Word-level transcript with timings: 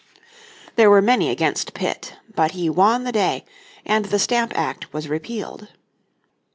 There 0.77 0.89
were 0.89 0.99
many 1.03 1.29
against 1.29 1.75
Pitt, 1.75 2.15
but 2.33 2.53
he 2.53 2.71
won 2.71 3.03
the 3.03 3.11
day, 3.11 3.45
and 3.85 4.05
the 4.05 4.17
Stamp 4.17 4.51
Act 4.57 4.91
was 4.91 5.07
repealed. 5.07 5.67